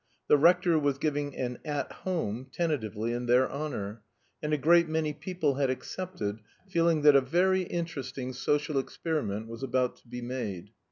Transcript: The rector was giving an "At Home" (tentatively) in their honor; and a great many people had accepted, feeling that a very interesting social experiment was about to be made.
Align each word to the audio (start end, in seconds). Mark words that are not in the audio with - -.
The 0.29 0.37
rector 0.39 0.79
was 0.79 0.97
giving 0.97 1.37
an 1.37 1.59
"At 1.63 1.91
Home" 2.05 2.47
(tentatively) 2.51 3.13
in 3.13 3.27
their 3.27 3.47
honor; 3.47 4.01
and 4.41 4.51
a 4.51 4.57
great 4.57 4.89
many 4.89 5.13
people 5.13 5.53
had 5.57 5.69
accepted, 5.69 6.39
feeling 6.67 7.03
that 7.03 7.15
a 7.15 7.21
very 7.21 7.61
interesting 7.61 8.33
social 8.33 8.79
experiment 8.79 9.47
was 9.47 9.61
about 9.61 9.97
to 9.97 10.07
be 10.07 10.23
made. 10.23 10.71